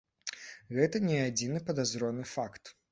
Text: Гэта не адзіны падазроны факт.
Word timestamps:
Гэта 0.77 1.03
не 1.11 1.21
адзіны 1.27 1.65
падазроны 1.71 2.29
факт. 2.35 2.79